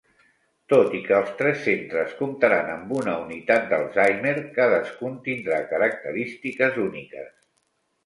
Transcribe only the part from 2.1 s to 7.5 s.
comptaran amb una unitat d'Alzheimer, cadascun tindrà característiques úniques.